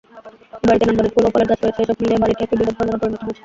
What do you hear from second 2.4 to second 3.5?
একটি বৃহৎ বাগানে পরিণত হয়েছে।